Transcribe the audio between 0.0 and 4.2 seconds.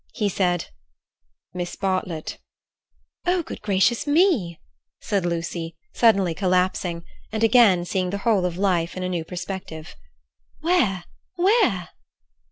He said: "Miss Bartlett." "Oh, good gracious